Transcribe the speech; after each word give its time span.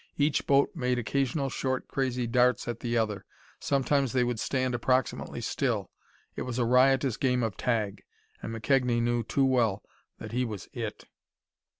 Each 0.17 0.47
boat 0.47 0.75
made 0.75 0.97
occasional 0.97 1.51
short, 1.51 1.87
crazy 1.87 2.25
darts 2.25 2.67
at 2.67 2.79
the 2.79 2.97
other; 2.97 3.23
sometimes 3.59 4.13
they 4.13 4.23
would 4.23 4.39
stand 4.39 4.73
approximately 4.73 5.41
still. 5.41 5.91
It 6.35 6.41
was 6.41 6.57
a 6.57 6.65
riotous 6.65 7.17
game 7.17 7.43
of 7.43 7.55
tag, 7.55 8.01
and 8.41 8.51
McKegnie 8.51 8.99
knew 9.03 9.21
too 9.21 9.45
well 9.45 9.83
that 10.17 10.31
he 10.31 10.43
was 10.43 10.67
"it." 10.73 11.03